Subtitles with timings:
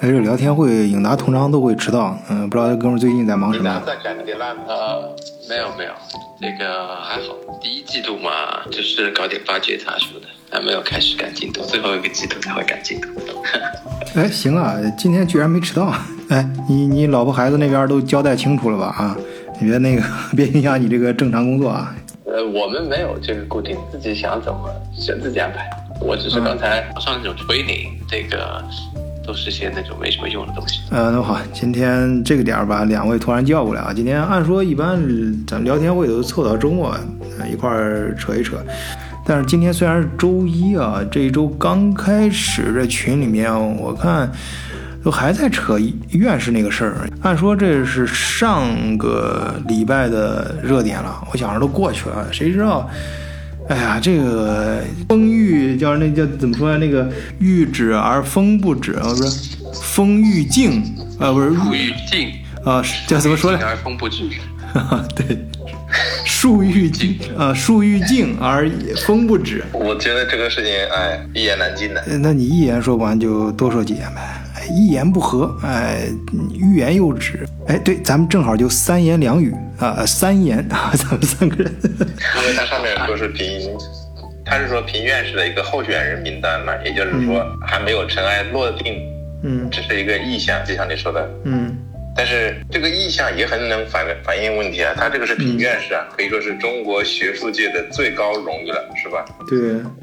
[0.00, 2.16] 哎，这聊天会，影达通常都会迟到。
[2.28, 3.82] 嗯，不知道这哥们最近在忙什么？
[3.86, 5.14] 在赶点烂呃，
[5.48, 5.90] 没有没有，
[6.40, 7.34] 这个还好。
[7.62, 8.30] 第一季度嘛，
[8.70, 13.08] 就是搞点发掘查书的，还没有开始赶进度，最后一个季度才会赶进度。
[14.14, 15.92] 哎， 行啊，今天居然没迟到。
[16.28, 18.86] 哎，你你老婆孩子那边都交代清楚了吧？
[18.98, 19.16] 啊，
[19.58, 20.02] 你别那个，
[20.36, 21.94] 别影响你这个正常工作啊。
[22.26, 25.70] 呃，我们没有这个固定，自己想怎么选自己安排。
[26.02, 28.62] 我只是刚才上那种推理，这个。
[29.26, 30.80] 都是些那种没什么用的东西。
[30.90, 33.92] 呃，那好，今天这个点儿把两位突然叫过来啊。
[33.94, 34.98] 今天按说一般
[35.46, 36.96] 咱聊天会都凑到周末
[37.50, 38.56] 一块儿扯一扯，
[39.24, 44.30] 但是今天虽然是周一啊，这一周刚开始，这群里面我看
[45.02, 45.78] 都还在扯
[46.10, 47.08] 院士那个事儿。
[47.22, 52.88] 按说这是上个礼拜的热点了，我想着都过去了，谁知道？
[53.68, 56.76] 哎呀，这个风欲叫那叫怎么说呀？
[56.78, 59.50] 那个欲止而风不止啊，不是
[59.82, 60.82] 风欲静
[61.18, 62.32] 啊，不是树欲静
[62.64, 63.58] 啊，叫怎么说呢？
[63.62, 64.22] 而风不止。
[65.16, 65.38] 对，
[66.24, 68.70] 树欲静啊，树欲静而
[69.04, 69.64] 风不止。
[69.72, 72.02] 我觉得这个事情，哎，一言难尽的。
[72.20, 74.42] 那你一言说不完，就多说几言呗。
[74.68, 76.08] 一言不合，哎，
[76.54, 81.72] 欲言又止，哎，对，咱们正好就三言两语啊，三言啊，咱们三个人。
[81.82, 83.76] 因为它上面说是评，
[84.44, 88.96] 他是说评院士的一个候选人名单嘛，也就是说还没有尘埃落定，
[89.42, 91.76] 嗯，只是一个意向，就像你说的，嗯，
[92.16, 99.24] 但是这个意向也很能反反映问题啊，他这个是评院士啊，可以说是中国学术界的最高荣誉了，是吧？
[99.48, 99.58] 对，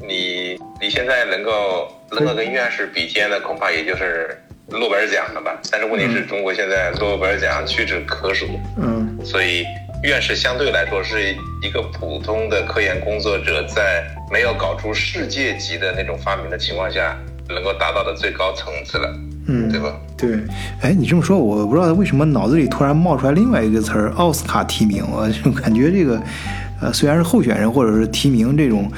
[0.06, 4.38] 你你现在能够能够跟院士比肩的，恐怕也就是。
[4.70, 5.58] 诺贝尔奖了吧？
[5.70, 9.64] 但是问题是中国现在诺贝尔奖屈指可数，嗯，所以
[10.02, 17.16] 院士相对来说是一个普通的科研工作者，在没有搞出世界级的那种发明的情况下，
[17.48, 19.08] 能够达到的最高层次了，
[19.46, 19.94] 嗯，对吧？
[20.16, 20.30] 对，
[20.80, 25.04] 哎，你这么说，我不知道为什么脑子里突然冒出来另外一个词儿——奥斯卡提名。
[25.10, 26.20] 我就感觉这个，
[26.80, 28.90] 呃，虽然是候选人或者是提名这种，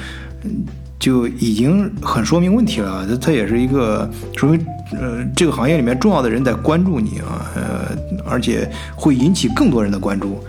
[0.99, 3.05] 就已经很说明问题了。
[3.09, 4.65] 它它也是一个说明。
[4.93, 7.91] 呃，这个行业里面重要的人在关注你啊，呃，
[8.25, 8.65] 而且
[8.95, 10.41] 会引起更多人的关注，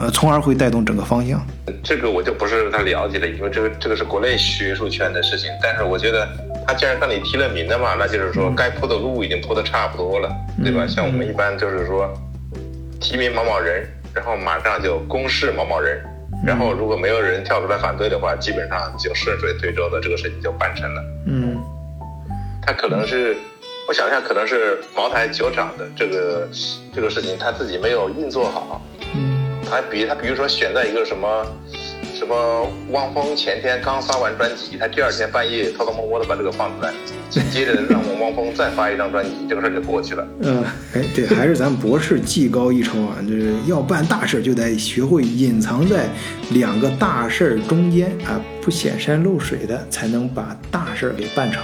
[0.00, 1.46] 呃，从而会带动整个方向。
[1.84, 5.50] 这个我就不是太了解了，因为这个这个是国内学术圈的事情。
[5.62, 6.26] 但是我觉得
[6.66, 10.34] 他既然让你提了名的嘛，那就是说该铺的路已经铺的差不多了，
[10.64, 10.86] 对吧？
[10.86, 12.10] 像我们一般就是说
[12.98, 16.02] 提名某某人，然后马上就公示某某人，
[16.44, 21.02] 然后如果没有人跳出来反对的话，基本上就顺水推舟的这个事情就办成了。
[21.26, 21.56] 嗯，
[22.62, 23.36] 他可能是。
[23.88, 26.46] 我想一下，可能是茅台酒厂的这个
[26.94, 28.82] 这个事情，他自己没有运作好。
[29.14, 31.46] 嗯，他比他比如说选在一个什么
[32.18, 36.92] 什么汪峰前天刚发完专辑，他第二天半夜偷偷摸摸的把这个放出来，
[37.30, 40.26] 紧接着让我们汪峰再发一张专辑，这个事儿就过去了。
[40.40, 40.64] 嗯，
[40.94, 46.08] 哎，对，还是咱博士技高一筹啊，就是要办大事就得学会隐藏在
[46.50, 51.62] 两个大事儿中间啊，不显山露水的，才能把大事儿给办成。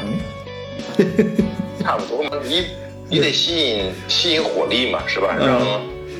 [1.83, 2.67] 差不多嘛，你
[3.11, 5.37] 你得吸引吸引火力嘛，是吧？
[5.37, 5.61] 让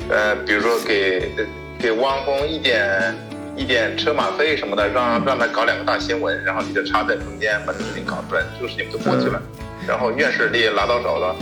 [0.09, 1.31] 呃，比如说给
[1.79, 3.15] 给汪峰一点
[3.55, 9.41] 一点车马费什么的，让让他搞两个大新闻，然后你就插在中间把这个事情搞出来，这个事情就过去了。
[9.87, 11.35] 然后院士你也拿到手了，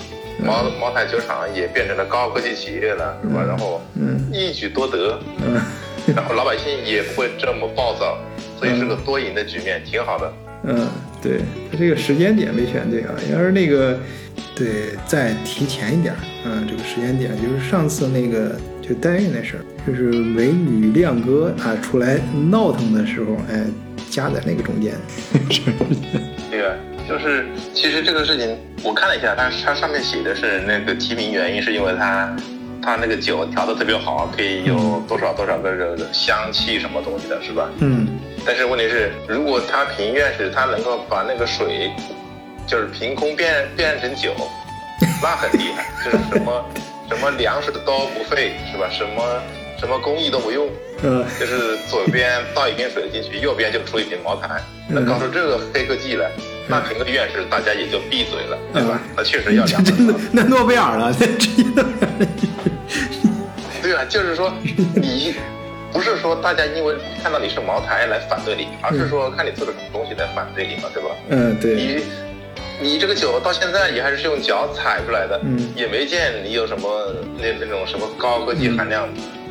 [0.43, 3.43] 茅茅台酒厂也变成了高科技企业了，是吧？
[3.47, 3.81] 然后
[4.31, 5.19] 一举多得，
[6.15, 8.17] 然后老百姓也不会这么暴躁，
[8.59, 10.33] 所以是个多赢的局面，挺好的。
[10.65, 10.87] 嗯，
[11.21, 11.39] 对
[11.71, 13.97] 他这个时间点没选对啊，要是那个，
[14.55, 16.13] 对，再提前一点，
[16.45, 23.65] 嗯，这个时间点就是上次那个就代孕那事儿，就是美女亮哥啊出来闹腾的时候，哎，
[24.09, 24.93] 夹在那个中间。
[26.49, 26.73] 对 啊，
[27.07, 32.35] 就是其实这个事情我看了一下，它它上面写的是那个提名原因是因为它
[32.81, 37.69] 它那个酒调的特别好，可以有多少多少个这个香气什么东西的，是吧？
[37.79, 38.07] 嗯。
[38.45, 41.89] 但是问题是，如果他评院士，他能够把那个水，
[42.67, 44.33] 就是凭空变变成酒，
[45.21, 45.85] 那很厉害。
[46.03, 46.65] 就是什么
[47.09, 47.79] 什么粮食都
[48.13, 48.89] 不费，是吧？
[48.89, 49.23] 什么
[49.83, 50.69] 什么工艺都不用，
[51.03, 54.61] 嗯， 就是左边倒一瓶水进去，右边就出一瓶茅台。
[54.87, 56.31] 能搞出这个黑科技来，
[56.67, 59.01] 那评个院士大家也就闭嘴了，对吧？
[59.17, 61.13] 那确实要两真的那诺贝尔了，
[63.81, 64.53] 对啊，就是说
[64.95, 65.35] 你。
[65.93, 71.09] 不是说大家因为看到你是茅台来反对你，而是说看你做了什么东西来反对你嘛，对吧？
[71.29, 71.75] 嗯，对。
[71.75, 72.03] 你
[72.81, 79.07] 你这个酒到现在也还是用脚踩出来的，嗯，也没见你有什么那那种什么高科技含量，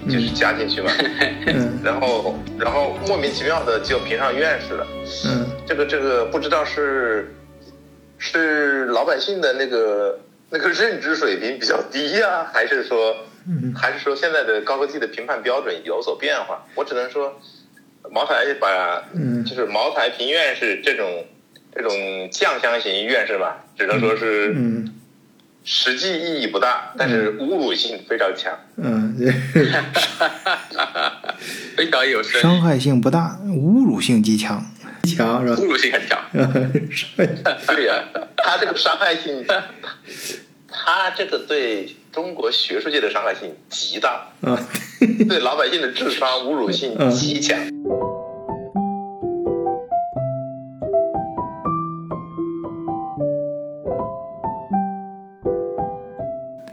[0.09, 0.91] 就是加进去嘛。
[1.47, 1.81] 嗯。
[1.85, 4.87] 然后然后莫名其妙的就评上院士了。
[5.27, 5.47] 嗯。
[5.67, 7.35] 这个这个不知道是
[8.19, 10.19] 是老百姓的那个
[10.51, 13.17] 那个认知水平比较低呀、还是说，
[13.49, 16.67] 嗯还是说现在的高科技的评判标准有所变化？
[16.75, 17.41] 我只能说，
[18.11, 21.25] 茅台把，嗯就是茅台评院士这种
[21.75, 24.93] 这种酱香型院士吧，只能说是嗯
[25.65, 28.53] 实际意义不大，但是侮辱性非常强。
[28.77, 29.17] 嗯，
[31.77, 34.65] 非常有深伤害性不大，侮辱性极强，
[35.05, 35.61] 强是吧？
[35.61, 36.19] 侮辱性很强。
[37.75, 38.05] 对呀、
[38.37, 39.45] 他这个伤害性，
[40.69, 44.59] 他这个对中国学术界的伤害性极大，啊，
[45.29, 47.59] 对老百姓的智商侮辱性极强。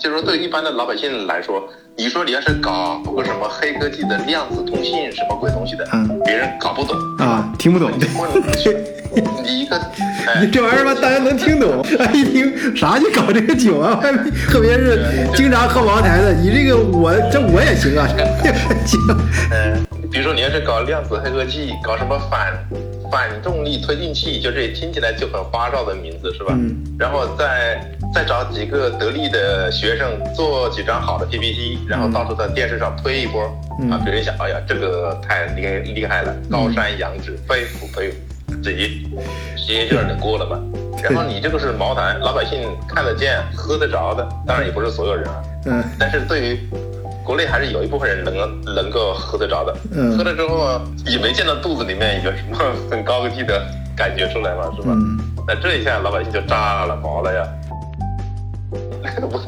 [0.09, 6.97] 就是说，对于一般的老百姓来说，你说你要是搞个什么黑科技的量子通信什么鬼东西的，嗯别人搞不懂。
[7.19, 7.91] 啊，听不懂。
[9.43, 9.75] 你一个，
[10.27, 11.83] 哎你，这玩意儿吧，大家能听懂。
[11.99, 14.01] 哎，一听啥就搞这个酒啊，
[14.49, 18.07] 特别是经常喝茅台的，你这个我这我也行啊，
[18.85, 18.99] 行。
[19.51, 22.51] 嗯，比如说你要是搞量子黑科技，搞什么反
[23.11, 26.53] 反重力推进器，就这听起来就很花哨的名字是吧？
[26.57, 26.75] 嗯。
[26.97, 27.79] 然后再
[28.13, 33.43] 再找几个得力的学生做几张好的 PPT，然后到处在电视上推一波，
[33.81, 38.17] 嗯啊，别人想，哎呀，这个太厉厉害了，高山仰止，佩服佩服，
[38.61, 39.07] 自己
[39.55, 40.59] 直接就让你过了嘛。
[41.01, 45.41] 然后你这个是茅台，老百姓看得见、喝得着的，当然也不是所有人啊。
[45.65, 46.59] 嗯但是对于
[47.29, 52.57] 国内还是有一部分人能够能够喝得着的，嗯喝了之后也没见到肚子里面有什么
[52.89, 53.63] 很高科技的
[53.95, 54.87] 感觉出来嘛，是吧？
[54.95, 57.47] 嗯那这一下老百姓就炸了毛了呀！
[59.21, 59.41] 我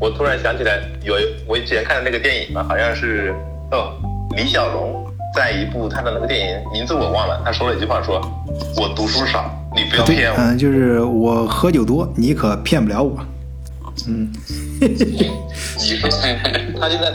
[0.06, 1.14] 我突然想起来，有
[1.46, 3.32] 我以前看的那个电影嘛，好像是
[3.70, 3.92] 哦，
[4.36, 8.20] 李小龙在一部他的那个电影名字我忘了，他说了一句话说
[8.76, 10.36] ：“我读书少，你不要，骗我。
[10.36, 13.16] 嗯，就是我喝酒多，你可骗不了我。
[14.08, 14.32] 嗯，
[14.80, 17.12] 你 说他现在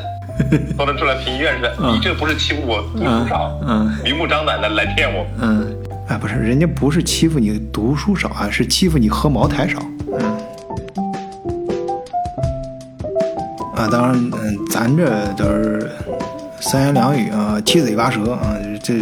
[0.75, 5.25] 说得出来评院士，嗯你这不是欺负我读书少，嗯明目张胆的来骗我。
[5.41, 5.75] 嗯，
[6.07, 9.79] 哎，不是，人家不是欺负你读书少啊，是欺负你喝茅台少。
[10.07, 10.37] 嗯。
[13.75, 15.89] 啊，当然，嗯，咱这都是
[16.61, 19.01] 三言两语啊，七嘴八舌啊，这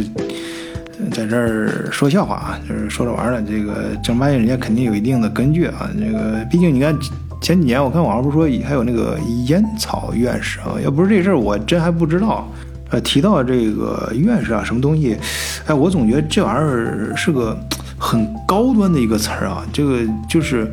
[1.12, 3.42] 在这儿说笑话啊，就是说着玩儿的。
[3.42, 5.88] 这个正儿八经，人家肯定有一定的根据啊。
[6.00, 6.98] 这个毕竟你看
[7.44, 12.50] 前几年，我看网上不是说还有那个烟草院士啊，要不是这事儿，我真还不知道。
[12.90, 15.18] 呃，提到这个院士啊，什么东西，
[15.66, 17.58] 哎，我总觉得这玩意儿是个
[17.98, 19.62] 很高端的一个词儿啊。
[19.74, 20.00] 这个
[20.30, 20.72] 就是，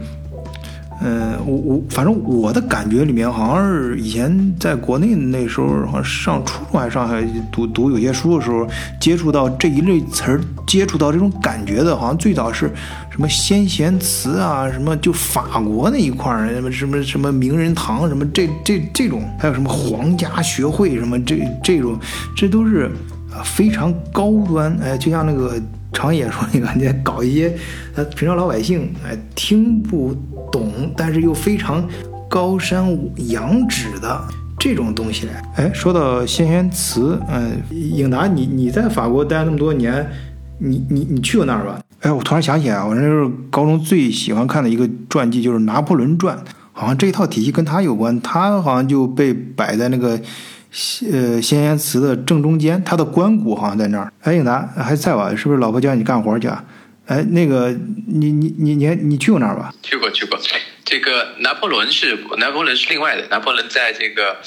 [1.03, 8.67] 嗯、我我反正我的感觉里面，好像是以前在国内那时候，好像上初中还上海读读有些书的时候，
[9.01, 12.71] 接触到这一类词儿，接触到这种感觉的，好像最早是
[13.11, 21.99] 什么先贤祠啊，什么就法国那一块儿，什么什么什么名人堂，什么这这这种，还有什么皇家学会什么这这种，
[22.37, 22.91] 这都是
[23.33, 25.55] 啊非常高端，哎，就像那个
[25.93, 27.53] 常野说那个，你搞一些
[27.95, 30.15] 呃平常老百姓哎听不
[30.51, 31.87] 懂，但是又非常
[32.29, 32.87] 高山
[33.29, 34.21] 仰止的
[34.59, 35.43] 这种东西来。
[35.57, 40.07] 哎，说到先贤祠，嗯、颖达，你你在法国待那么多年，
[40.59, 41.81] 你你你去过那儿吧？
[42.01, 46.37] 哎，我突然想起来，我那时候高中最喜欢看的一个传记就是《拿破仑传》，
[46.73, 50.19] 好像这一套体系跟他有关，他好像就被摆在那个
[51.13, 54.11] 呃先贤祠的正中间，他的棺椁好像在那儿。
[54.23, 55.35] 哎，颖达还在吧？
[55.37, 56.65] 是不是老婆叫你干活去啊？
[57.11, 57.77] 哎，那个
[58.07, 59.75] 你你你你你去过那儿吧？
[59.83, 60.39] 去过去过，
[60.87, 64.41] 这个拿破仑是拿破仑是另外的，拿破仑在这个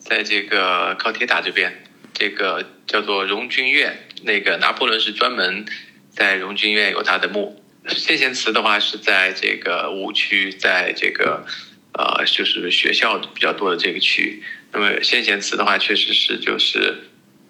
[0.00, 1.72] 在这个靠铁塔这边，
[2.12, 5.64] 这个叫做荣军院，那个拿破仑是专门
[6.10, 7.62] 在荣军院有他的墓。
[7.86, 11.46] 先贤祠的话是在这个五区，在这个
[11.92, 14.42] 呃就是学校比较多的这个区。
[14.72, 17.04] 那么先贤祠的话，确实是就是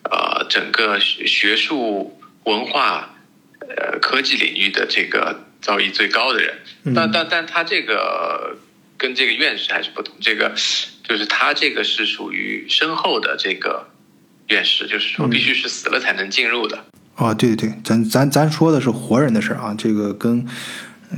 [0.04, 3.09] 呃整个学学术文化
[3.76, 6.54] 呃科技领域的这个造诣最高的人。
[6.84, 8.56] 嗯但但但他这个
[8.96, 10.52] 跟这个院士还是不同，这个
[11.04, 13.86] 就是他这个是属于深厚的这个
[14.48, 16.84] 院士，就是说必须是死了才能进入的。
[17.16, 20.46] 哦，对对对，咱咱咱说的是活人的事儿啊，这个跟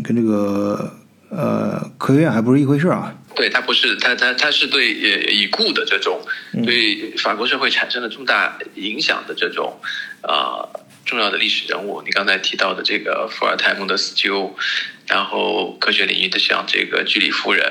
[0.02, 0.92] 跟这个
[1.30, 3.14] 呃科学院还不是一回事儿啊。
[3.34, 6.20] 对他不是他他他是对呃已故的这种
[6.64, 9.80] 对法国社会产生了重大影响的这种
[10.22, 10.68] 呃
[11.12, 12.00] 重要的历史人物。
[12.06, 14.56] 你刚才提到的这个伏尔泰、孟德斯鸠，
[15.06, 17.70] 然后科学领域的像这个居里夫人，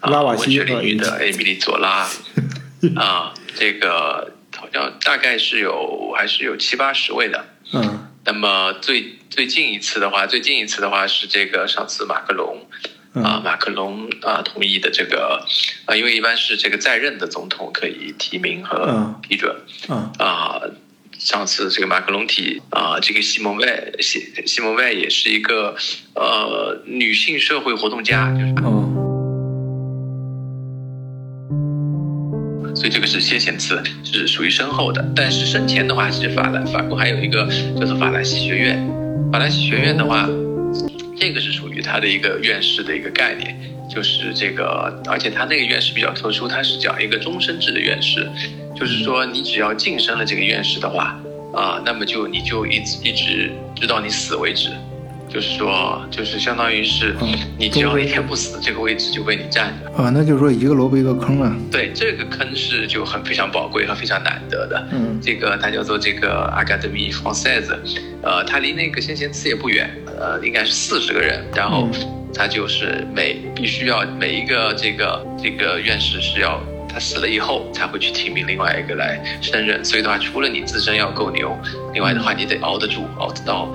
[0.00, 2.06] 啊文学领域的艾米丽佐拉，
[2.94, 7.48] 啊，这个好像大概是有还是有七八十位的。
[7.72, 12.68] 嗯那么最最近一次的话，最近一次的话是这个上次马克龙
[13.14, 15.42] 啊，马克龙啊同意的这个
[15.86, 19.56] 啊，因为一般是这个在任的总统可以提名和批准
[19.88, 20.60] 啊啊。
[21.18, 25.76] 上次这个马克龙提啊，这个西蒙外西西蒙外也是一个
[26.14, 28.88] 呃女性社会活动家，就是哦，
[32.74, 37.48] 所以这个是先贤祠是属于身后的，但是生前的话是法兰法国还有一个
[37.78, 38.78] 叫做法兰西学院，
[39.32, 40.28] 法兰西学院的话，
[41.18, 43.58] 这个是属于他的一个院士的一个概念，
[43.88, 48.28] 就是这个，而且他那个院士比较特殊，他是讲一个终身制的院士。
[48.76, 51.18] 就是说，你只要晋升了这个院士的话，
[51.52, 54.70] 啊，那么就你就一直一直直到你死为止。
[55.28, 57.14] 就是说，就是相当于是，
[57.58, 60.02] 你只要一天不死，这个位置就被你占着。
[60.02, 61.54] 啊，那就是说一个萝卜一个坑啊。
[61.70, 64.88] 对，这个坑是就很非常宝贵和非常难得的。
[64.90, 67.76] 嗯，这个它叫做这个 Academy Française，
[68.22, 71.44] 呃，它离那个先贤祠也不远，呃，应该是四十个人。
[71.54, 71.90] 然后
[72.38, 76.62] 它就是每必须要每一个这个这个院士是要。
[76.90, 81.54] 他死了以后才会去提名另外一个来升任，所以的话，除了你自身要够牛，
[81.92, 83.70] 另外的话，你得熬得住，熬得到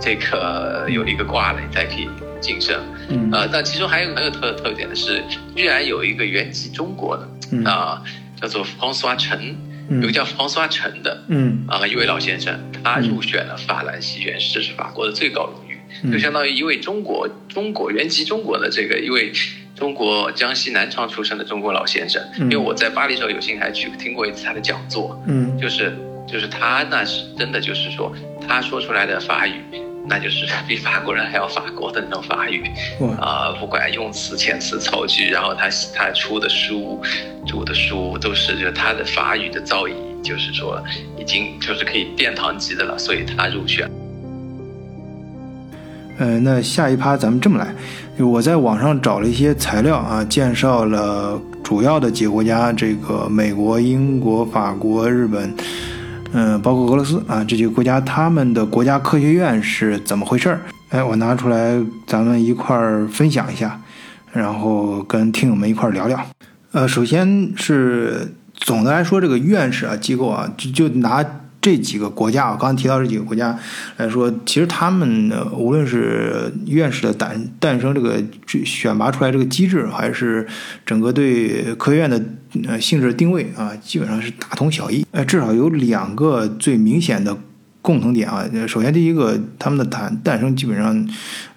[0.00, 2.08] 这个有一个挂了，你才可以
[2.40, 2.76] 晋升。
[3.08, 5.22] 嗯，呃，但其中还有很有特特点的是，
[5.54, 8.02] 居然有一个原籍中国的啊，
[8.42, 9.56] 叫做方苏阿陈，
[9.88, 15.65] 有个叫方苏阿陈的，嗯，啊，一位老先生，他入选了法兰西院士，这是法国的最高荣誉，
[16.10, 19.32] 就相当于一位中国中国原籍中国的这个一位。
[19.76, 25.94] 中国江西南昌出生的中国老先生，因为我在巴黎时候有幸还去听过一次他的讲座，嗯，就是
[26.26, 28.10] 就是他那是真的就是说
[28.48, 29.60] 他说出来的法语，
[30.08, 32.64] 那就是比法国人还要法国的那种法语，
[33.20, 36.98] 啊，不管用词、遣词、造句，然后他他出的书、
[37.46, 39.92] 读的书都是就他的法语的造诣，
[40.24, 40.82] 就是说
[41.18, 43.86] 已经就是可以殿堂级的了，所以他入选。
[46.18, 47.74] 呃，那下一趴咱们这么来。
[48.24, 55.54] 我在网上找了一些材料啊，介绍了主要的几个国家，这个美国、英国、法国、日本，
[56.32, 60.60] 嗯，包括俄罗斯啊这几个国家，他们的国家科学院是怎么回事儿？
[60.88, 63.78] 哎，我拿出来咱们一块儿分享一下，
[64.32, 66.18] 然后跟听友们一块儿聊聊。
[66.72, 71.22] 呃，首先是总的来说，这个院士啊机构啊，就就拿。
[71.66, 73.58] 这几个国家啊，刚刚提到这几个国家
[73.96, 78.22] 来说，其实他们无论是院士的诞诞生，这个
[78.64, 80.46] 选拔出来这个机制，还是
[80.84, 82.22] 整个对科学院的
[82.68, 85.04] 呃性质定位啊，基本上是大同小异。
[85.10, 87.36] 呃，至少有两个最明显的
[87.82, 88.48] 共同点啊。
[88.68, 91.08] 首先，第一个，他们的诞诞生基本上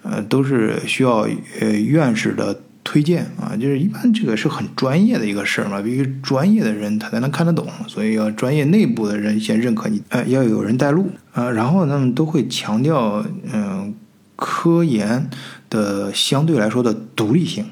[0.02, 1.28] 呃都是需要
[1.60, 2.60] 呃院士的。
[2.82, 13.94] 推荐啊，就是一般这个是很专业的一个事儿嘛，必须专业的人他才能看得懂，所以要专业内部的人先认可你，呃，要有人带路啊，然后他们都会强调，嗯，
[14.34, 15.28] 科研
[15.68, 17.66] 的相对来说的独立性，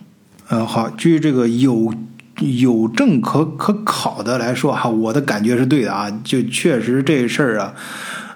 [0.48, 1.94] 呃，好，据这个有
[2.40, 7.74] 有证可可考的来说哈，我的感觉是对的啊，就确实这事儿啊，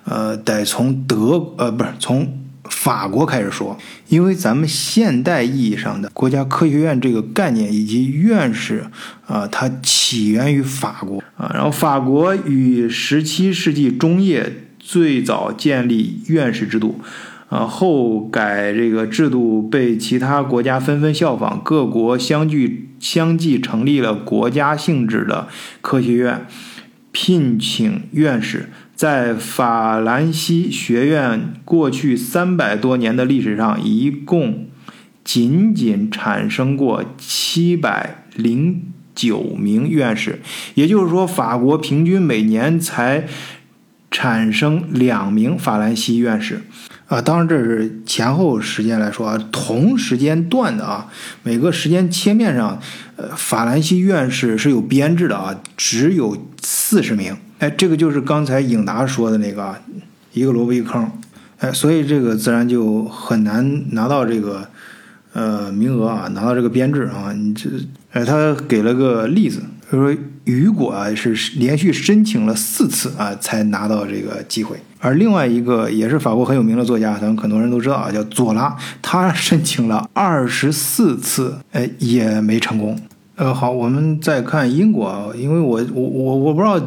[0.04, 2.38] 呃，得从德呃不是从。
[2.70, 3.76] 法国开始说，
[4.08, 8.86] 因为咱们现代意义上的国家科学院这个概念以及院士
[9.26, 11.50] 啊，它起源于法国啊。
[11.52, 17.00] 然后法国于十七世纪中叶最早建立院士制度
[17.48, 25.48] 啊，后改这个制度被其他国家纷纷效仿，各国相继相继成立了国家性质的
[25.80, 26.46] 科学院，
[27.10, 28.70] 聘请院士。
[29.02, 34.68] 在法兰西学院过去三百多年的历史上，一共
[35.24, 38.80] 仅仅产生过七百零
[39.12, 40.38] 九名院士，
[40.74, 43.26] 也就是说，法国平均每年才
[44.08, 46.62] 产生两名法兰西院士。
[47.12, 51.08] 啊，当然这是前后时间来说啊，同时间段的啊，
[51.42, 52.80] 每个时间切面上，
[53.16, 57.36] 呃，法兰西院士是有编制的啊，只有四十名。
[57.58, 59.76] 哎，这个就是刚才颖达说的那个，
[60.32, 61.06] 一个萝卜一个坑，
[61.58, 64.66] 哎，所以这个自然就很难拿到这个
[65.34, 67.30] 呃名额啊，拿到这个编制啊。
[67.34, 67.68] 你这，
[68.12, 69.60] 哎，他给了个例子，
[69.92, 70.10] 他说
[70.44, 82.98] 雨果啊是连续申请了四次啊才拿到这个机会，而另外一个也是法国很有名的作家，咱们很多人都知道啊，叫左拉，他申请了二十四次，哎，也没成功。
[83.36, 86.80] 呃，好，我们再看英国啊，因为我我我我不知道。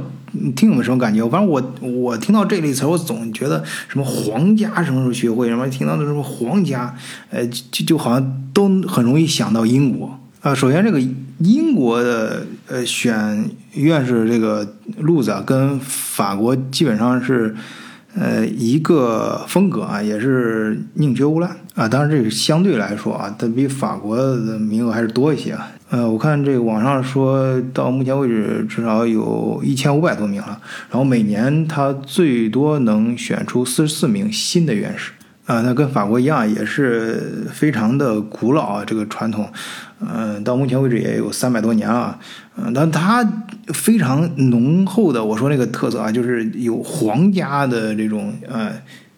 [0.54, 1.26] 听你们什么感觉？
[1.30, 6.94] 反正我我听到这类词，我总觉得什么皇家什么时候学会什么，听到的什么皇家，
[7.30, 10.54] 呃，就就好像都很容易想到英国啊。
[10.54, 11.02] 首先，这个
[11.40, 17.56] 英国的呃选院士这个路子啊，跟法国基本上是
[18.14, 25.72] 呃一个风格啊，也是宁缺毋滥啊，当然这个相对来说啊，它比法国的名额还是多一些啊。
[25.90, 30.60] 呃，我看这个网上说到目前为止至少有一千五百多名了，
[30.92, 35.12] 然后每年它最多能选出四十四名新的院士。
[35.46, 39.48] 啊，那跟法国一样，也是非常的古老啊，这个传统，
[40.00, 42.18] 嗯，到目前为止也有三百多年了。
[42.58, 43.24] 嗯，但它
[43.68, 48.72] 非常浓厚的，我说那个特色啊，就是有皇家的这种呃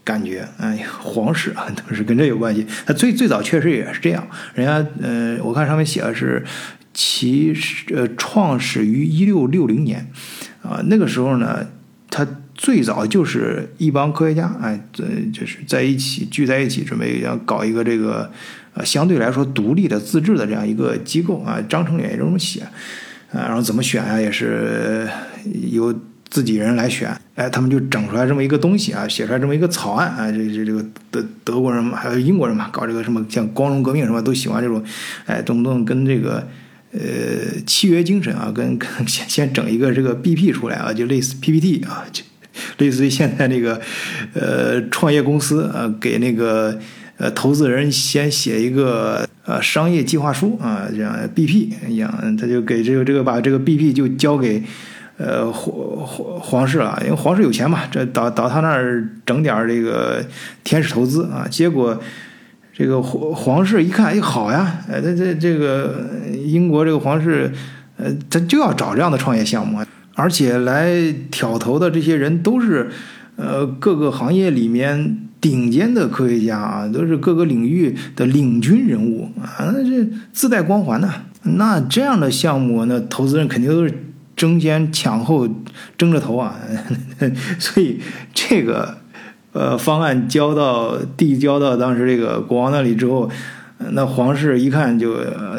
[0.03, 2.67] 感觉，哎，皇室啊都是跟这有关系。
[2.85, 6.43] 它最最早确实也是这样，人家呃，我看上面写的是
[6.93, 7.55] 其
[7.95, 10.11] 呃创始于一六六零年，
[10.61, 11.65] 啊，那个时候呢，
[12.09, 12.27] 它。
[12.57, 18.31] 最早就是一帮科学家，哎，这就是在一起聚在一起，准备要搞一个这个
[18.73, 21.61] 呃相对来说独立的自治的这样一个机构啊。
[21.69, 22.61] 章程里也这么写，
[23.31, 25.07] 啊，然后怎么选啊，也是
[25.71, 25.93] 由
[26.29, 30.31] 自己人来选，哎，他们就整出来这么一个东西啊，写出来这么一个草案啊。
[30.31, 34.83] 这这这个德德国人嘛，还有英国人嘛，搞这个什么像光荣革命什么都喜欢这种，
[35.27, 36.47] 哎，动不动跟这个
[36.91, 36.99] 呃
[37.67, 42.23] 契约精神啊，跟跟先先整一个这个 BP 出来啊，就类似 PPT 啊，就。
[42.77, 43.79] 类似于现在那个，
[44.33, 46.77] 呃，创业公司啊，给那个
[47.17, 54.61] 呃投资人先写一个呃商业计划书啊，这样 BP 一样，他就给这个这个把这个 BP 就交给
[55.17, 60.23] 呃皇皇皇室了，因为皇室有钱嘛，这到到他那儿整点这个
[60.63, 61.99] 天使投资啊，结果
[62.71, 66.05] 这个皇皇室一看，哎，好呀，呃，这这这个
[66.45, 67.51] 英国这个皇室，
[67.97, 69.83] 呃，他就要找这样的创业项目。
[70.17, 72.89] 而且来挑头的这些人都是，
[73.35, 81.07] 呃，各个行业里面顶尖的科学家啊，都是各个领域的领军人物啊，那这自带光环的。
[81.43, 83.93] 那这样的项目，那投资人肯定都是
[84.35, 85.47] 争先抢后
[85.95, 86.55] 争着投啊。
[87.59, 88.01] 所以
[88.33, 88.97] 这个
[89.51, 93.29] 呃方案交到递交到当时这个国王那里之后，
[93.91, 95.15] 那皇室一看就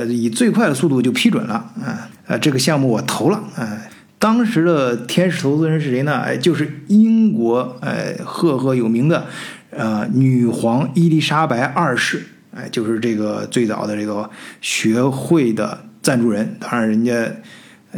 [0.08, 3.77] 以最快的速度就批准了啊啊，这个项目我投了啊。
[4.18, 6.18] 当时的天使投资人是谁呢？
[6.18, 9.26] 哎，就是英国哎赫赫有名的，
[9.70, 14.28] 呃，女皇伊丽莎白二世，哎，就是这个最早的这个
[14.60, 16.56] 学会的赞助人。
[16.58, 17.32] 当然，人家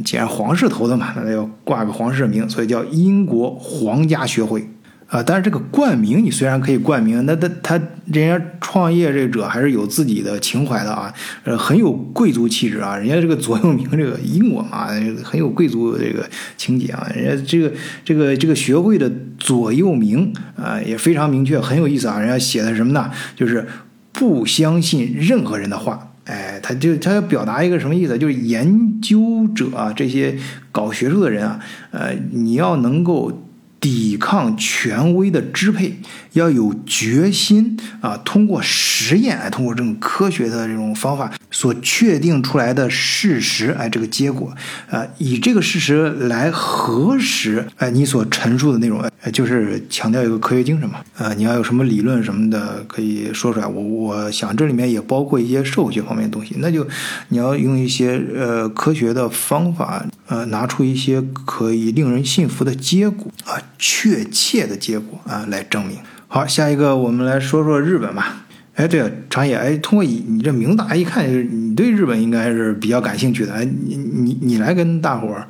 [0.05, 4.69] 既然皇室投的嘛，那要挂个皇室名，所以叫英国皇家学会。
[5.11, 7.75] 啊，但是这个冠名你虽然可以冠名，那他他
[8.13, 12.97] 人家创业这者还是有自己的情怀的啊，呃，很有贵族气质啊。
[12.97, 14.87] 人家这个左右铭，这个英国嘛，
[15.25, 16.25] 很有贵族这个
[16.57, 17.11] 情节啊。
[17.13, 17.73] 人家这个
[18.05, 22.21] 这个这个学会的左右铭啊，也非常明确，很有意思啊。
[22.21, 23.11] 人家写的什么呢？
[23.35, 23.67] 就是
[24.13, 26.13] 不相信任何人的话。
[26.27, 28.17] 哎，他就他要表达一个什么意思？
[28.17, 30.39] 就是研究者啊，这些
[30.71, 31.59] 搞学术的人啊，
[31.91, 33.47] 呃，你要能够。
[33.81, 35.97] 抵抗权威的支配，
[36.33, 38.15] 要有决心啊！
[38.19, 44.55] 通过实验，通过这种科学的这种方法所确定出来的事实，哎，这个结果，
[44.91, 53.67] 啊，以这个事实来核实，哎，你所陈述的内容，哎，就是强调一个科学精神嘛，啊，你要有什么理论什么的可以说出来。
[53.67, 56.87] 我我想这里面也包括一些社会学方面的东西，那就
[57.29, 63.57] 你要用一些呃科学的方法，呃，拿出一些可以令人信服的结果啊。
[63.81, 65.99] 确切的结果啊，来证明。
[66.29, 68.45] 好，下一个我们来说说日本吧。
[68.75, 73.53] 哎，对了，长野，哎，通过你你这名字，大一看就是你对日本应该是比较感兴趣的。
[73.53, 75.49] 哎，你你你来跟大伙儿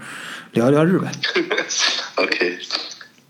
[0.53, 1.11] 聊聊日本。
[2.16, 2.59] OK，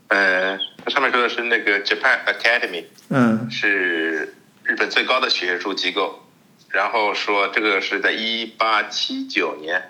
[0.08, 6.20] 呃，它上面说的是那个 Japan Academy，嗯，是日本最高的学术机构。
[6.68, 9.82] 然后说这个是在一八七九年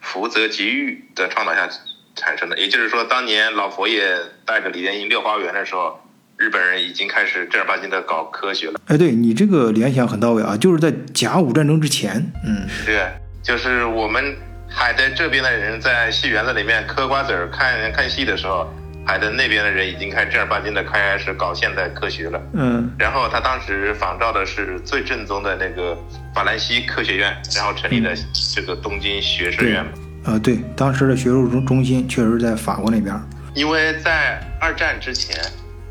[0.00, 1.68] 福泽吉裕的倡导下。
[2.14, 5.98] 产生的，也就是说，当年老佛爷带着李莲英遛花园的时候，
[6.36, 8.80] 日本人已经开始正儿八经的搞科学了。
[8.86, 13.06] 哎，对你这个联想很到位啊，就是在甲午战争之前，嗯，对，
[13.42, 14.36] 就是我们
[14.68, 18.72] 海的这边的人在戏园子里面嗑瓜子儿看看戏的时候，
[19.06, 22.40] 海的那边的人已经开始正儿八经的开始搞现代科学了。
[22.54, 25.96] 嗯，然后他当时仿照的是最正宗的那个
[26.34, 28.12] 法兰西科学院，然后成立了
[28.54, 29.84] 这个东京学士院。
[30.24, 33.12] 呃，对，当时的学术中中心确实在法国那边，
[33.54, 35.36] 因为在二战之前，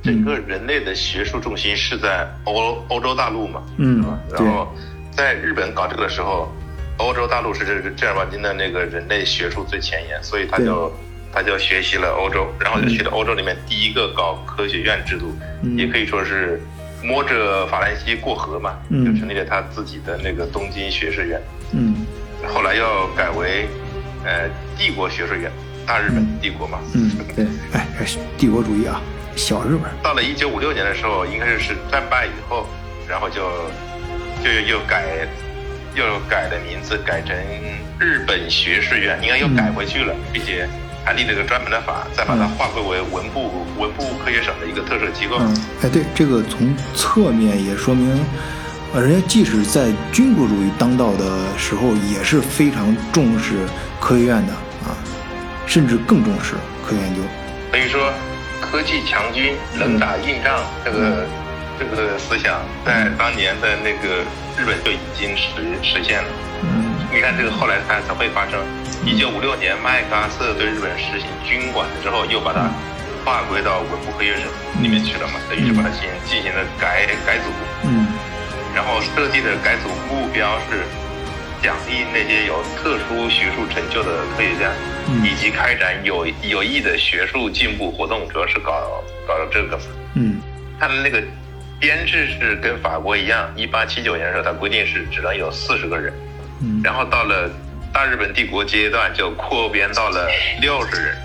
[0.01, 4.73] 整个人类的学术重心是在欧欧洲大陆嘛，嗯，然后
[5.11, 6.49] 在日本搞这个的时候，
[6.97, 10.89] 欧洲大陆是这正儿八经的那个人类学术最前沿，所以他就
[11.33, 15.35] 他就学习了欧洲，然后就去了欧洲里面第一个搞科学院制度，
[15.75, 16.61] 也可以说是
[17.03, 21.41] 摸着法兰西过河嘛，就成立了他自己的那个东京学士院，
[21.73, 22.05] 嗯，
[22.47, 23.67] 后来又改为。
[24.23, 25.51] 呃，帝国学术院，
[25.85, 26.79] 大日本帝国嘛。
[26.93, 27.87] 嗯，对，哎，
[28.37, 29.01] 帝国主义啊，
[29.35, 29.91] 小日本。
[30.03, 32.67] 到了一九五六年的时候，应该是是战败以后，
[33.07, 33.41] 然后就
[34.43, 35.27] 就又改
[35.95, 37.35] 又改了名字，改成
[37.99, 40.67] 日本学士院，应该又改回去了，并且
[41.03, 45.37] 还立了个专门的法，再把它划归为文部文部科学省的一个特设机构。
[45.39, 48.23] 嗯，哎，对，这个从侧面也说明，
[48.93, 53.65] 呃，人家即使在军国主义当道的时候，也是非常重视
[54.01, 54.51] 科学院的
[54.83, 54.97] 啊，
[55.67, 57.21] 甚至更重视科学研究。
[57.71, 58.11] 等于说，
[58.59, 61.25] 科技强军能打硬仗，这个
[61.79, 64.25] 这个思想在当年的那个
[64.57, 66.29] 日本就已经实实现了。
[66.63, 68.59] 嗯你看这个后来它才会发生。
[69.05, 72.71] 一九五六年麦克阿瑟对日本实行军管之后，又把它
[73.25, 74.47] 划归到文部科学省
[74.81, 77.45] 里面去了嘛，等于是把它进进行了改改组。
[77.83, 78.07] 嗯
[78.73, 80.87] 然后设计的改组目标是
[81.61, 84.71] 奖励那些有特殊学术成就的科学家，
[85.07, 85.23] 嗯。
[85.23, 89.79] 以及开展有有益的学术进步活动，主要是搞搞这个。
[90.15, 90.41] 嗯。
[90.79, 91.21] 他们那个
[91.79, 96.11] 编制是跟法国一样，一八七九年的时候，他规定是只能有四十个人，
[96.61, 96.81] 嗯。
[96.83, 97.49] 然后到了
[97.93, 100.27] 大日本帝国阶段就扩编到了
[100.59, 101.15] 六十人，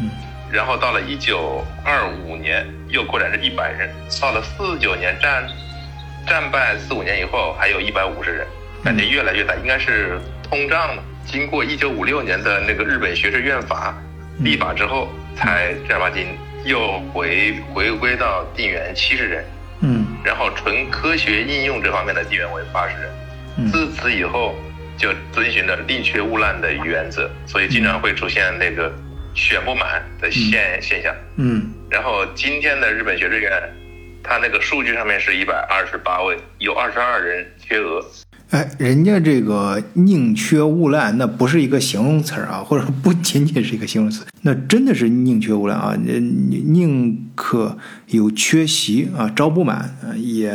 [0.00, 0.10] 嗯。
[0.50, 3.88] 然后到了一九二五年又扩展至一百人，
[4.20, 5.46] 到了四九年战
[6.26, 8.46] 战败四五年以后还有一百五十人，
[8.86, 10.16] 感觉越来越大，应该是
[10.48, 11.02] 通胀了。
[11.24, 13.92] 经过一九五六年的那个日本学士院法
[14.38, 16.24] 立法之后，才正儿八经
[16.64, 19.44] 又回回归到定员七十人，
[19.80, 23.10] 嗯然后纯科学应用这方面的定员为八十人。
[23.56, 24.54] 嗯自此以后
[24.96, 28.94] 就遵循了宁缺毋滥的原则，所以经常会出现那个
[29.34, 31.12] 选不满的现现象。
[31.38, 33.50] 嗯然后今天的日本学士院，
[34.22, 38.00] 它那个数据上面是一百二十八位，有二十二人缺额。
[38.50, 50.54] 哎，人家这个宁缺毋滥，那不是一个形容词儿啊， 或者说不仅仅是一个形容词，那真的是宁缺毋滥啊，呃宁可有缺席啊，招不满，呃也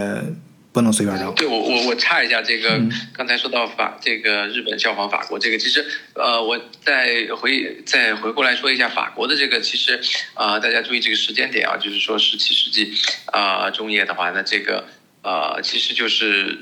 [0.71, 1.29] 不能随便招。
[1.33, 9.99] 对我我我插一下，这个嗯刚才说到法这个日本效仿法国这个，其实呃，我再回再回过来说一下法国的这个，其实
[10.33, 12.93] 啊、呃大家注意这个时间点啊，就是说十七世纪
[13.25, 14.85] 啊、呃中叶的话，那这个
[15.23, 16.57] 呃其实就是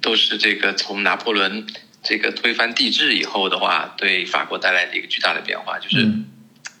[0.00, 1.66] 都是这个从拿破仑
[2.02, 6.26] 这个推翻帝制以后的话，对法国带来的一个巨大的变化，就是嗯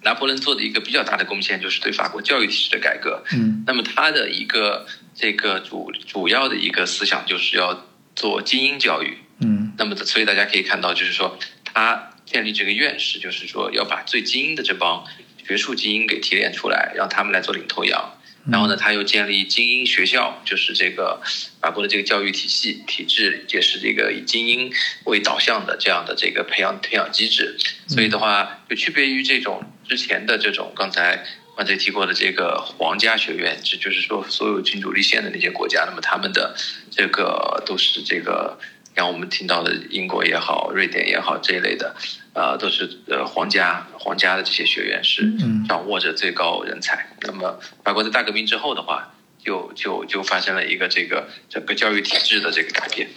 [0.02, 3.22] 拿破仑做的一个比较大的贡献，就是对法国教育体制的改革。
[3.32, 9.18] 嗯那么他的一个这个主主要的一个思想就是要做精英教育。
[9.40, 15.04] 嗯那么所以大家可以看到，就是说他建立这个院士，就是说要把最精英的这帮
[15.46, 18.18] 学术精英给提炼出来，让他们来做领头羊。
[18.50, 21.20] 然后呢，他又建立精英学校，就是这个
[21.60, 24.72] 法国的这个教育体系体制，也是这个以精英
[25.04, 27.56] 为导向的这样的这个培养培养机制。
[27.86, 31.24] 所以的话，就区别于这种之前的这种刚才
[31.56, 36.56] 刚才提过的这个皇家学院，这就是说所有君主立宪的那些国家，那么他们的
[36.90, 38.58] 这个都是这个
[38.94, 41.94] 像我们听到的英国也好、瑞典也好这一类的，
[42.34, 47.06] 呃，都是呃皇家皇家的这些学院是嗯掌握着最高人才。
[47.22, 53.08] 那么法国在大革命之后的话，就就就发生了一个这个整个教育体制的这个改变。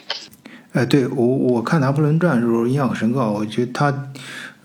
[0.73, 4.09] 哎，对我我看《拿破仑传》的时候印象很深刻，我觉得他，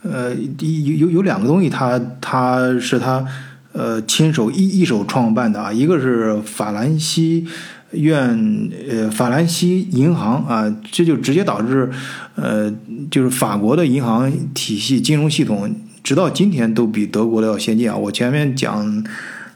[0.03, 3.25] 呃，有有有两个东西他，他是他
[3.73, 7.47] 呃亲手一一手创办的啊，一个是法兰西
[7.93, 11.91] 院呃法兰西银行啊，这就直接导致
[12.35, 12.73] 呃
[13.11, 17.97] 就是法国的银行体系金融系统直到今天都比德国的要先进啊。
[17.97, 19.05] 我前面讲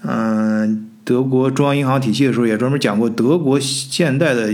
[0.02, 0.88] 嗯。
[1.06, 4.50] 德国中央银行体系的时候，也专门讲过，德国现代的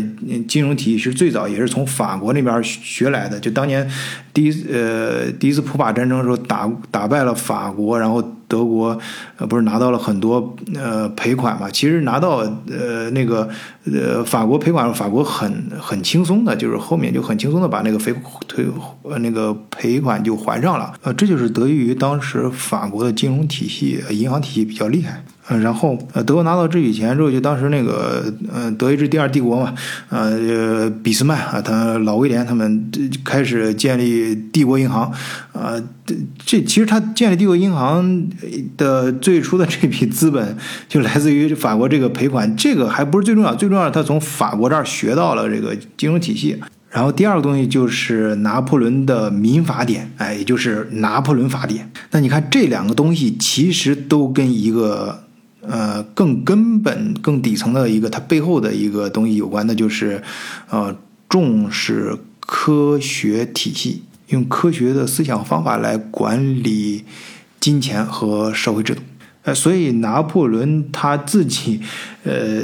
[0.49, 3.39] 金融体系是最早也是从法国那边学来的。
[3.39, 3.89] 就当年
[4.35, 8.21] 第一呃第一次普法战争的时候打打败了法国，然后
[8.51, 8.99] 德国
[9.39, 11.71] 呃不是拿到了很多呃赔款嘛？
[11.71, 13.49] 其实拿到呃那个
[13.85, 18.13] 呃法国赔款，法国很很轻松的，就是后面就很轻松的把那个赔
[18.49, 18.67] 退
[19.03, 20.93] 呃那个赔款就还上了。
[21.03, 25.23] 呃，这就是得益于当时法国的金融体系、银行体系比较厉害。
[25.51, 29.75] 呃，然后呃，德国拿到这笔钱之后，就当时那个呃，德意志第二帝国嘛，
[30.09, 32.89] 呃，俾斯麦啊，他老威廉他们
[33.25, 35.11] 开始建立帝国银行，
[35.53, 35.75] 啊、
[36.07, 38.29] 这这其实他建立帝国银行
[38.77, 40.57] 的最初的这笔资本
[40.89, 46.57] 就来自于法国这个赔款，这个还不是最重要，最重要的他从法国这儿学到了这个金融体系。
[46.91, 51.91] 然后第二个东西就是拿破仑的民法典，哎，也就是拿破仑法典。
[52.13, 55.25] 那你看这两个东西其实都跟一个
[55.63, 60.23] 呃更根本、更底层的一个它背后的一个东西有关，那就是
[60.71, 60.97] 呃
[61.29, 67.05] 重视科学体系，用科学的思想方法来管理
[67.61, 69.03] 金钱和社会制度。
[69.43, 71.81] 呃，所以拿破仑他自己，
[72.25, 72.63] 呃，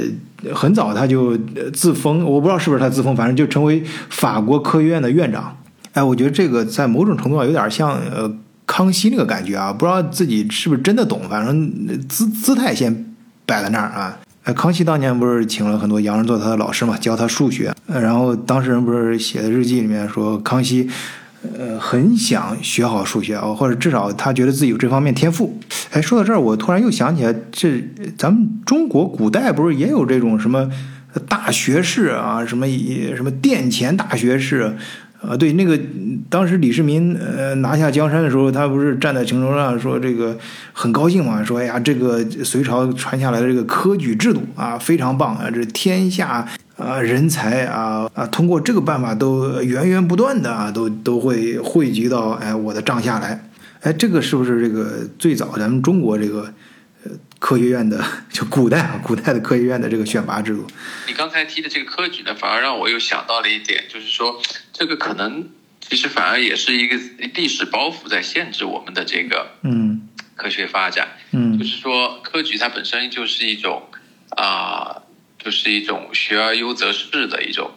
[0.53, 1.35] 很早他就
[1.73, 5.57] 自封，我不知道是不是他自封，反正就成为法国科学院的院长。
[5.93, 8.31] 哎，我觉得这个在某种程度上有点像呃
[8.77, 12.93] 康熙那个感觉啊，不知道自己是不是真的懂，反正姿姿态先
[13.43, 14.19] 摆在那儿啊。
[14.43, 17.73] 哎，康熙当年不是请了很多洋人做他的老师嘛，教他数学。
[17.87, 20.87] 然后当事人不是写的日记里面说，康熙。
[21.57, 25.57] 呃，很想学好数学啊，或者至少他觉得自己有这方面天赋。
[25.91, 27.83] 哎，说到这儿，我突然又想起来，这
[28.15, 30.69] 咱们中国古代不是也有这种什么
[31.27, 32.67] 大学士啊，什么
[33.15, 34.75] 什么殿前大学士
[35.21, 35.35] 啊？
[35.37, 35.79] 对，那个
[36.29, 40.37] 当时李世民呃拿下江山的时候，他不是站在城楼上说这个
[40.73, 46.47] 很高兴嘛，说哎呀，这个隋朝传下来的这个科举制度啊，非常棒啊，这天下。
[46.77, 53.49] 啊，人才啊啊，通过这个办法都源源不断的啊，都都会汇集到哎我的帐下来，
[53.81, 56.53] 哎，这个是不是这个最早咱们中国这个
[57.39, 60.67] 科学院的就古代啊古代的科学院的这个选拔制度？
[61.07, 64.41] 你刚才提的这个科举呢，反而让我又想到了一点，就是说
[64.73, 65.49] 这个可能
[65.81, 66.97] 其实反而也是一个
[67.33, 73.89] 历史包袱在限制我们的这个嗯科学发展，嗯，就是说科举它本身就是一种
[74.29, 75.03] 啊。
[75.39, 77.71] 就是一种学而优则仕的一种，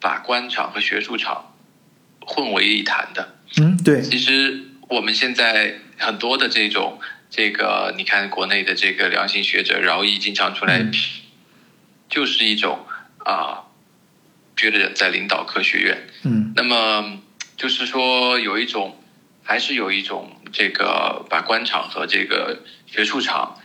[0.00, 1.54] 把官场和学术场
[2.18, 3.36] 混为一谈的。
[3.58, 4.02] 嗯，对。
[4.02, 6.98] 其实我们现在很多的这种
[7.36, 10.86] 这个，你看国内的这个良心学者饶毅经常出来，
[12.08, 12.86] 就是一种
[13.24, 13.64] 啊，
[14.56, 16.06] 觉得在领导科学院。
[16.22, 16.52] 嗯。
[16.54, 17.20] 那么
[17.56, 19.02] 就是说有一种，
[19.42, 23.58] 还是有一种这个把官场和这个学术场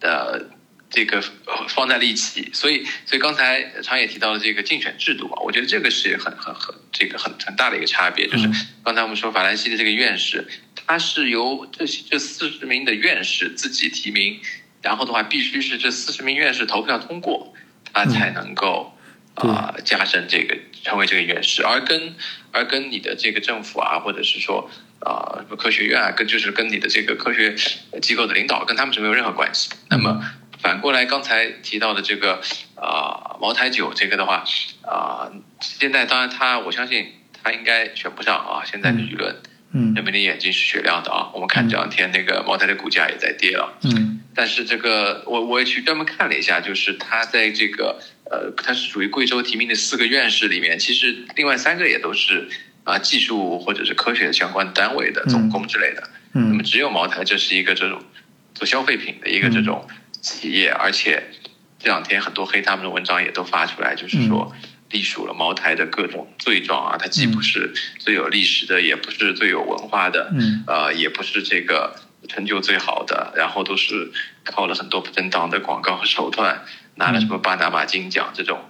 [0.00, 0.50] 的。
[0.94, 1.20] 这个
[1.68, 8.48] 放在了一起，所以所以刚才常也提到了这个竞选制度啊，我觉得这个是很很很这个很很大的一个差别，就是
[8.84, 10.46] 刚才我们说法兰西的这个院士，
[10.86, 14.38] 他是由这这四十名的院士自己提名，
[14.82, 17.52] 然后的话必须是这四十名院士投票通过，
[17.92, 18.96] 他才能够
[19.34, 22.14] 啊加深这个成为这个院士，而跟
[22.52, 27.56] 而跟你的这个政府啊，或者是说啊什么科学院啊，跟就是跟你的这个科学
[28.00, 30.22] 机构的领导，跟他们是没有任何关系，那么。
[30.64, 32.40] 反过来，刚才提到的这个
[32.74, 34.42] 啊，茅台酒这个的话
[34.80, 38.64] 啊，现在当然他，我相信他应该选不上啊。
[38.64, 39.42] 现在的舆论，
[39.74, 41.28] 嗯，人民的眼睛是雪亮的啊。
[41.34, 44.22] 我们看这两天那个茅台的股价也在跌了，嗯。
[44.34, 48.00] 但是这个我我也去专门看了一下，就是他在这个
[48.30, 52.48] 呃，他是属于贵州提名的四个院士里面，其实另外三个也都是
[52.84, 56.48] 啊技术或者是科学相关单位的总工之类的，嗯。
[56.48, 58.02] 那么只有茅台这是一个这种
[58.54, 59.86] 做消费品的一个这种。
[60.24, 61.22] 企业，而且
[61.78, 64.50] 这两天很多黑他们的文章也都发出来，就是说，
[64.90, 70.32] 隶属了茅台的各种罪状啊，它既不是最有历史的，也不是最有文化的，
[70.66, 71.94] 呃，也不是这个
[72.26, 74.10] 成就最好的，然后都是
[74.44, 78.64] 靠了很多不正当的广告和手段，拿了什么巴拿马金奖这种，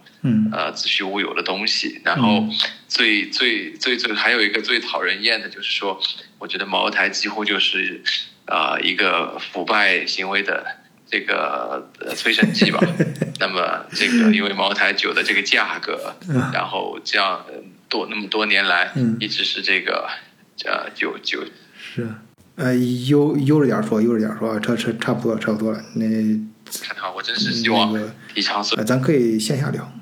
[0.51, 2.01] 呃，子虚乌有的东西。
[2.05, 2.49] 然后
[2.89, 6.01] 最最最最还有一个最讨人厌的就是说，
[6.41, 8.03] 我觉得茅台几乎就是
[8.47, 10.83] 啊一个腐败行为的。
[11.07, 12.81] 这个催生剂吧，
[13.39, 16.15] 那么这个因为茅台酒的这个价格，
[16.53, 17.45] 然后这样
[17.89, 20.09] 多那么多年来，一直是这个
[20.65, 21.45] 呃酒酒。
[21.79, 22.09] 是。
[22.57, 22.73] 呃
[23.09, 25.85] 悠悠着点说，悠着点说，差差差不多差不多了。
[25.95, 26.07] 那
[27.15, 27.93] 我真是希望
[28.33, 29.93] 提倡是，咱可以线下聊。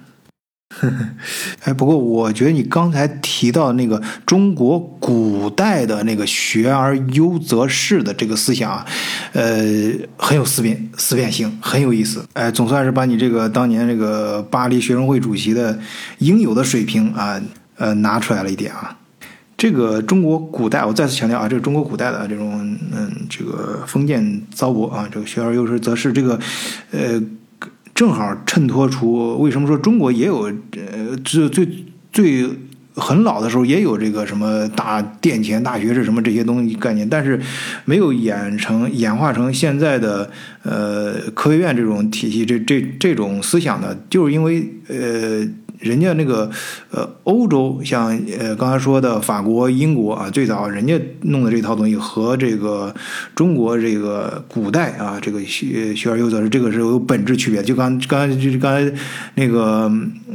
[1.65, 8.85] 哎，不过我觉得你刚才提到那个中国古代的那个“学而优则仕”的这个思想啊，
[9.33, 12.25] 呃，很有思辨思辨性，很有意思。
[12.33, 15.79] 哎，总算是把你这个当年这个巴黎学生会主席的
[16.19, 17.41] 应有的水平啊，
[17.77, 18.97] 呃，拿出来了一点啊。
[19.57, 26.39] 这个中国古代，我再次强调啊，这个中国古代的这种嗯，这个封建糟粕啊，这个“学而优则仕”这个，
[26.91, 27.23] 呃。
[28.03, 31.69] 正好衬托出为什么说中国也有呃最最
[32.13, 32.45] 最
[32.97, 37.41] 很老的时候也有这个什么大殿前大学士什么这些东西概念，但是
[37.85, 40.29] 没有演成演化成现在的
[40.65, 45.47] 呃科学院这种体系这这这种思想呢，就是因为呃。
[45.83, 46.51] 人家那个
[46.91, 52.95] 呃，欧洲像呃刚才说的法国、英国啊，最早人家弄的这套东西和这个
[53.35, 57.63] 中国这个古代啊，这个学学而优则仕，这个是有本质区别。
[57.63, 58.93] 就刚刚就是刚才
[59.35, 59.91] 那个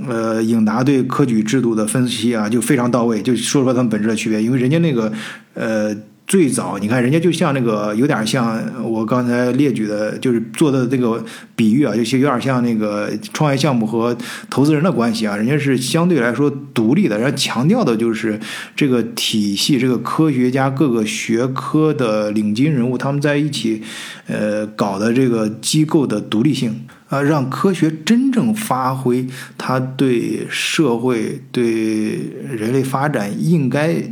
[0.08, 4.42] 呃，颖达对科举制度的分析啊，就非常到位，就说出他们本质的区别。
[4.42, 5.12] 因为人家那个
[5.54, 5.96] 呃
[6.28, 11.24] 最早你看人家就像那个有点像我刚才列举的，就是做的这个
[11.56, 14.16] 比喻啊，就有点像那个创业项目和
[14.50, 18.38] 投资人的关系啊，人家是相对来说独立的，人家强调的就是
[18.76, 23.82] 这个体系，这个科学家各个学科的领军人物他们在一起，
[24.28, 29.26] 呃，搞的这个机构的独立性啊，让科学真正发挥
[29.58, 32.20] 它对社会、对
[32.52, 34.04] 人类发展应该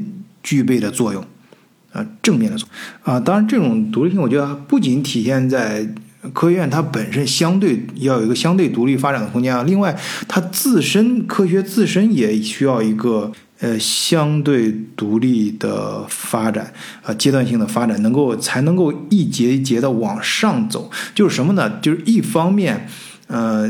[0.42, 1.22] 具备的作用。
[1.96, 2.68] 啊，正面的作
[3.04, 5.88] 啊，当然这种独立性，我觉得不仅体现在
[6.34, 20.92] 科学院它本身相对要有一个相对独立发展的空间啊，另外它自身科学自身也需要一个呃相对独立的发展啊，阶段性的发展，能够才能够一节一节的往上走。
[21.14, 21.80] 就是什么呢？
[21.82, 22.88] 就是一方面，
[23.28, 23.70] 呃。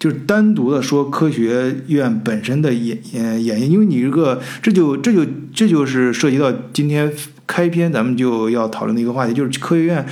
[0.00, 7.12] 就是单独的说科学院本身的演演演，因为你这个这就这就这就是涉及到今天
[7.50, 10.06] 开篇咱们就要讨论的一个话题，就是科学院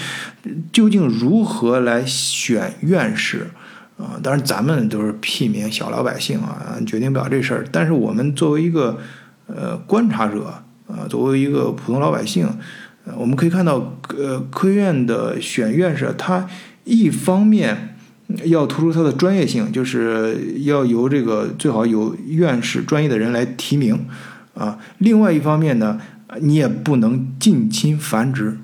[0.73, 3.47] 究竟如何来选院士
[3.97, 4.19] 啊？
[4.21, 7.65] 当然咱们都是屁民小老百姓啊，决定不了这事儿。
[7.71, 8.99] 但是我们作为一个
[9.47, 10.53] 呃观察者
[10.89, 12.49] 啊，作为一个普通老百姓，
[13.17, 16.49] 我们可以看到呃科学院的选院士，他
[16.83, 17.95] 一方面。
[18.45, 24.05] 要突出他的专业性，就是要由这个最好有院士专业的人来提名
[24.53, 24.79] 啊。
[24.99, 25.99] 另外一方面呢，
[26.41, 28.59] 你也不能近亲繁殖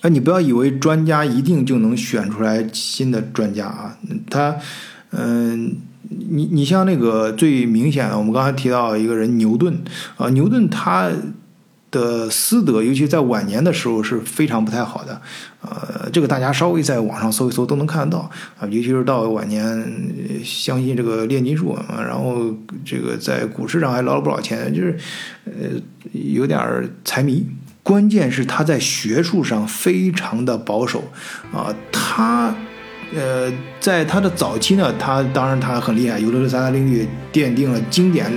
[0.00, 0.08] 啊。
[0.08, 3.98] 你不要以为专家一定就能选出来新的专家啊。
[4.28, 4.56] 他，
[5.10, 5.76] 嗯，
[6.08, 9.78] 你你像那个最明显的，我们刚才提到一个人牛顿
[10.16, 11.10] 啊，牛顿他。
[11.90, 15.20] 的私德，尤其在晚年的时候是非常不太好的，
[15.60, 19.84] 呃，这个大家稍微在网上搜一搜都能看得到啊，尤其是到晚年
[20.44, 24.96] 相信这个炼金术啊，然后这个在股市上还捞了不少钱，就是
[25.46, 25.52] 呃
[26.12, 27.44] 有点财迷。
[27.82, 31.02] 关键是他在学术上非常的保守
[31.52, 32.54] 啊，他
[33.12, 38.30] 呃在他的早期呢，他当然他很厉害，尤德三大定律奠定了经典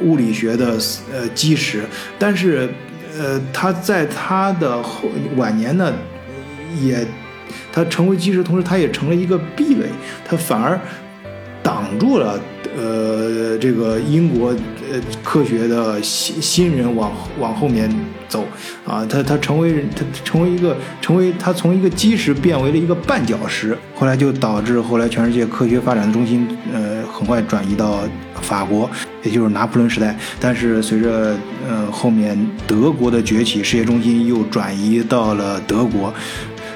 [0.00, 0.78] 物理学的
[1.12, 1.84] 呃基石，
[2.18, 2.70] 但是。
[3.16, 5.92] 呃，他在他的后晚年呢，
[6.82, 7.06] 也
[7.72, 9.86] 他成为基石，同时他也成了一个壁垒，
[10.26, 10.80] 他反而
[11.62, 12.40] 挡住了
[12.76, 14.48] 呃这个英国
[14.90, 17.88] 呃科学的新新人往往后面
[18.28, 18.44] 走
[18.84, 28.00] 啊，他他成为他成为一个成为他从一个基石变为了一个绊脚石，后来就导致后来全世界科学发展的中心呃很快转移到。
[28.42, 28.90] 法国，
[29.24, 31.36] 也就是拿破仑时代，但是随着
[31.68, 36.12] 呃后面德国的崛起，世界中心又转移到了德国，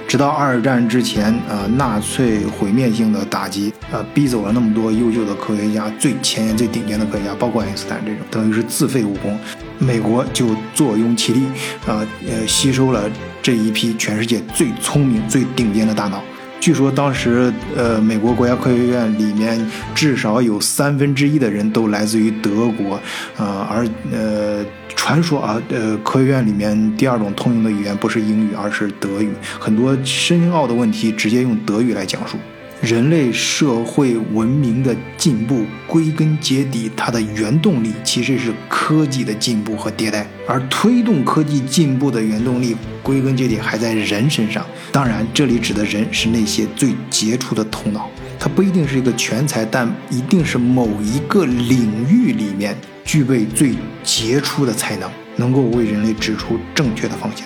[0.06, 9.38] 直到二战之前，呃纳粹毁灭性的打击，呃逼走了那么多优秀的科学家，最前沿、最顶尖的科学家，包括爱因斯坦这种，等于是自废武功，
[9.78, 11.44] 美国就坐拥其利，
[11.86, 13.10] 啊呃吸收了
[13.42, 16.22] 这一批全世界最聪明、最顶尖的大脑。
[16.60, 19.58] 据说当时，呃，美国国家科学院里面
[19.94, 22.96] 至少有三分之一的人都来自于德国，
[23.36, 32.36] 啊，而呃，传说啊，呃，科学院里面第二种通用的语言不是英语，而是德语，很多深奥的问题直接用德语来讲述。
[32.80, 44.64] 人类社会文明的进步，归根结底，它的原动力其实是科技的进步和迭代，而推动科技进步的原动力，归根结底还在人身上。
[44.92, 57.44] 当然，这里指的人是那些最杰出的头脑，他不一定是一个全才，但一定是某一个领域里面具备最杰出的才能，能够为人类指出正确的方向。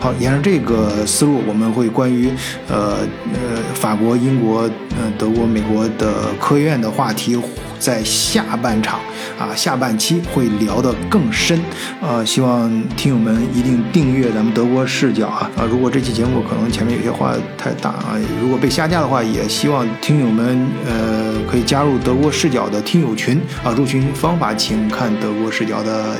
[0.00, 2.30] 好，沿着这个思路，我们会关于
[2.68, 2.98] 呃
[3.34, 4.60] 呃法国、英国、
[4.96, 7.36] 呃德国、美国的科学院的话题，
[7.80, 9.00] 在下半场
[9.38, 11.60] 啊下半期会聊得更深。
[12.00, 15.66] 呃，希望听友们一定订阅咱们德国视角啊啊！
[15.68, 23.72] 如果这期节目可能前面有些话太大啊，如果被下架的话，也希望听友们呃可以加入德国视角的听友群啊。
[23.72, 26.14] 入群方法请看德国视角的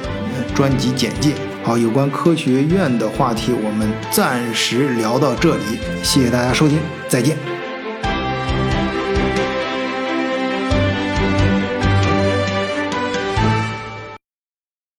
[0.52, 1.32] 专辑简介。
[1.68, 6.78] 好，有关科学院的话题，我们暂时聊到这里，谢谢大家收听，
[7.10, 7.57] 再见。